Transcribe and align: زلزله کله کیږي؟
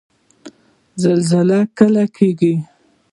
زلزله 1.01 1.59
کله 1.77 2.03
کیږي؟ 2.15 2.53